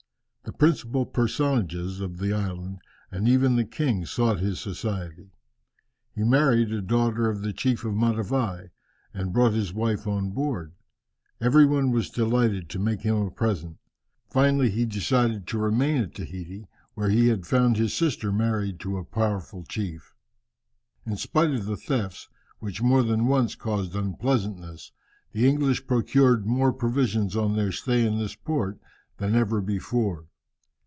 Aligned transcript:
The 0.43 0.57
principal 0.57 1.05
personages 1.05 2.01
of 2.01 2.17
the 2.17 2.33
island, 2.33 2.79
and 3.11 3.27
even 3.27 3.55
the 3.55 3.63
king 3.65 4.05
sought 4.05 4.39
his 4.39 4.59
society. 4.59 5.29
He 6.13 6.23
married 6.23 6.71
a 6.73 6.81
daughter 6.81 7.29
of 7.29 7.41
the 7.41 7.53
chief 7.53 7.85
of 7.85 7.93
Matavai, 7.93 8.71
and 9.13 9.31
brought 9.31 9.53
his 9.53 9.71
wife 9.73 10.05
on 10.07 10.31
board. 10.31 10.73
Every 11.39 11.65
one 11.65 11.91
was 11.91 12.09
delighted 12.09 12.69
to 12.69 12.79
make 12.79 13.01
him 13.01 13.15
a 13.17 13.31
present. 13.31 13.77
Finally 14.29 14.71
he 14.71 14.85
decided 14.85 15.47
to 15.47 15.57
remain 15.59 16.01
at 16.01 16.15
Tahiti, 16.15 16.67
where 16.95 17.09
he 17.09 17.27
had 17.27 17.45
found 17.47 17.77
his 17.77 17.93
sister 17.93 18.31
married 18.31 18.79
to 18.81 18.97
a 18.97 19.05
powerful 19.05 19.63
chief. 19.63 20.15
In 21.05 21.15
spite 21.17 21.51
of 21.51 21.65
the 21.65 21.77
thefts, 21.77 22.27
which 22.59 22.81
more 22.81 23.03
than 23.03 23.27
once 23.27 23.55
caused 23.55 23.95
unpleasantness, 23.95 24.91
the 25.31 25.47
English 25.47 25.87
procured 25.87 26.45
more 26.45 26.73
provisions 26.73 27.37
on 27.37 27.55
their 27.55 27.71
stay 27.71 28.05
in 28.05 28.17
this 28.17 28.35
port 28.35 28.79
than 29.17 29.33
ever 29.33 29.61
before. 29.61 30.25